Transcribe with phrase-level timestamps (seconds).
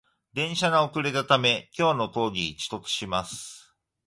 [0.33, 3.71] 電車が遅れたため、今日の講義に遅刻します